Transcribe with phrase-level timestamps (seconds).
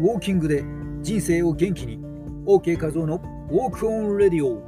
[0.00, 0.64] ウォーキングで
[1.02, 1.98] 人生を元気に。
[2.46, 4.60] OK 画像の Walk On Radio。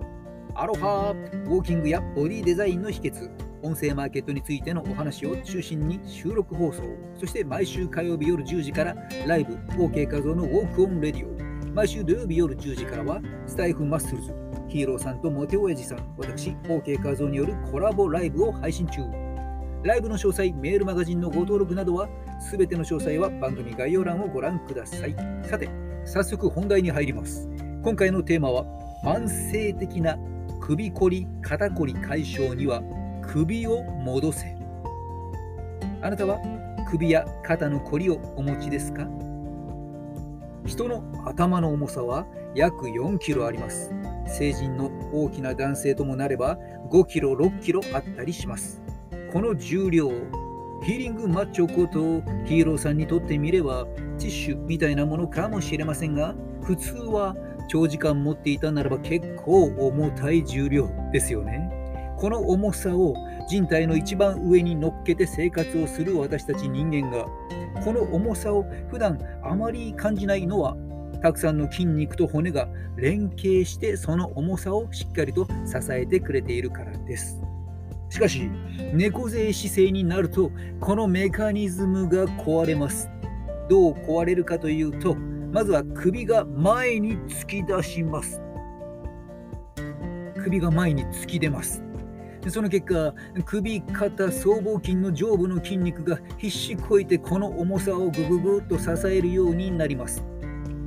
[0.54, 3.28] アロハウォーキングやボディデザインの秘訣。
[3.63, 6.83] 音声マーケットについてのお話を中心に収録放送。
[7.19, 8.95] そして毎週火曜日夜10時から
[9.27, 9.54] ライブ。
[9.83, 11.72] OK 画像の Walk On Radio。
[11.74, 14.33] 毎週土曜日夜10時からはスタエフマッスルズ。
[14.69, 16.15] ヒーローさんとモテオヤジさん。
[16.16, 19.00] 私 OK 画像によるコラボライブを配信中。
[19.82, 22.08] ライブの詳細、メールマガジンのご登録などは、
[22.40, 25.14] すべての詳細は番組概要欄をご覧ください。
[25.44, 25.68] さて、
[26.04, 27.48] 早速本題に入ります。
[27.82, 28.64] 今回のテーマは、
[29.04, 30.18] 慢性的な
[30.60, 32.82] 首こり、肩こり解消には
[33.22, 34.56] 首を戻せ。
[36.02, 36.38] あなたは
[36.90, 39.06] 首や肩のこりをお持ちですか？
[40.64, 43.92] 人の頭の重さは約4キロあります。
[44.27, 46.58] 成人の大きな男性ともなれば
[46.90, 48.82] 5キロ、6キロあったりします。
[49.36, 50.08] この重量、
[50.83, 53.84] ヒーリングマッチョことヒーローさんにとってみれば
[54.19, 57.36] ティッシュみたいなものかもしれませんが、普通は
[57.69, 61.70] 長時間持っていたならば結構重たい重量ですよね。
[62.16, 63.14] この重さを
[63.46, 67.27] 人体の一番上に乗っけて生活をする私たち人間が、
[67.84, 70.78] この重さを普段あまり感じないのは、
[71.20, 77.39] たくさんの筋肉と骨が連携してその重さをしっかりと支えてくれているからです。
[78.17, 78.50] しかし、
[78.95, 80.50] 猫背姿勢になると、
[80.81, 83.11] このメカニズムが壊れます。
[83.69, 85.14] どう壊れるかというと、
[85.53, 88.41] まずは首が前に突き出します。
[90.42, 91.83] 首が前に突き出ます。
[92.48, 93.12] その結果、
[93.45, 100.25] 首、肩、僧帽筋の上部の筋肉が必死こいてこの重さをグググッと支えるようになります。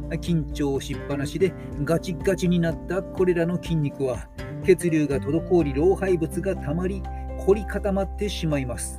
[0.09, 4.27] 緊張しっぱなしでガチガチになったこれらの筋肉は
[4.65, 7.02] 血流が滞り老廃物がたまり
[7.45, 8.97] 凝り固まってしまいます。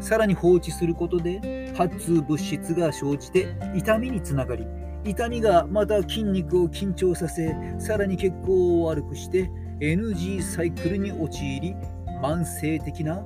[0.00, 4.66] さらに放置することで発痛物質が生じて痛みにつながり
[5.04, 11.74] 痛みがまた筋肉を緊張させさらに血行を悪くして NG サイクルに陥り
[12.22, 13.24] 慢性的な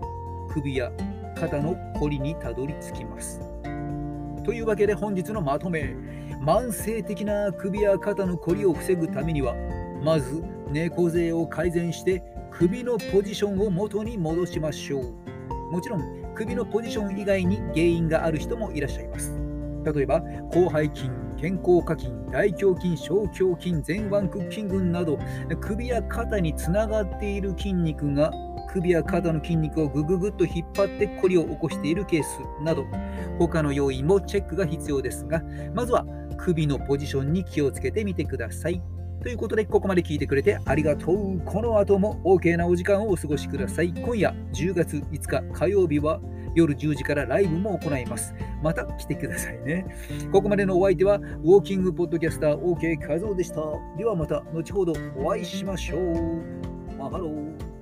[0.52, 0.90] 首や
[1.36, 3.40] 肩のこりにたどり着きます。
[4.44, 5.94] というわけで本日のまとめ。
[6.40, 9.54] 慢性的な首や肩のこりを防ぐためには
[10.02, 19.38] まず猫背を改善して首のポジションを元に戻しましょうもちろん首のポジション以外に原因がある人もいらっしゃいます
[19.84, 20.20] 例えば
[20.52, 21.10] 広背筋
[21.40, 25.18] 肩甲下筋大胸筋小胸筋前腕屈筋群など
[25.60, 28.30] 首や肩につながっている筋肉が
[28.72, 32.84] 首や肩の筋肉をぐぐぐっと引っ張ってコリを起こしているケースなど
[33.38, 35.42] 他の要因もチェックが必要ですが
[35.74, 36.04] まずは
[36.38, 38.99] 首のポジションに気をつけてみてください。
[39.22, 41.40] ということで、ここまで聞いてくれてありがとう。
[41.44, 43.92] この後も OK なお時間をお過ごしください。
[43.92, 46.20] 今夜10月5日火曜日は
[46.54, 48.34] 夜10時からライブも行います。
[48.62, 49.84] また来てくださいね。
[50.32, 53.62] ここまでのお相手は、ウォーキングポッドキャスター OK 和夫でした。
[53.98, 56.42] ではまた後ほどお会いしましょう。
[56.98, 57.79] マハロー。